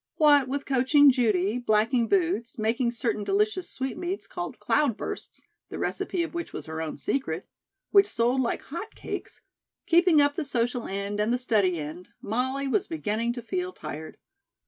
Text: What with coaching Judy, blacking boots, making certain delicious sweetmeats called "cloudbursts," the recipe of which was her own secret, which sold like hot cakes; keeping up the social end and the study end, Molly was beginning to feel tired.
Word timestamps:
What 0.15 0.47
with 0.47 0.65
coaching 0.65 1.11
Judy, 1.11 1.59
blacking 1.59 2.07
boots, 2.07 2.57
making 2.57 2.89
certain 2.89 3.23
delicious 3.23 3.69
sweetmeats 3.69 4.25
called 4.25 4.59
"cloudbursts," 4.59 5.43
the 5.69 5.77
recipe 5.77 6.23
of 6.23 6.33
which 6.33 6.53
was 6.53 6.65
her 6.65 6.81
own 6.81 6.97
secret, 6.97 7.47
which 7.91 8.07
sold 8.07 8.41
like 8.41 8.63
hot 8.63 8.95
cakes; 8.95 9.41
keeping 9.85 10.19
up 10.19 10.33
the 10.33 10.43
social 10.43 10.87
end 10.87 11.19
and 11.19 11.31
the 11.31 11.37
study 11.37 11.77
end, 11.77 12.09
Molly 12.19 12.67
was 12.67 12.87
beginning 12.87 13.33
to 13.33 13.43
feel 13.43 13.71
tired. 13.71 14.17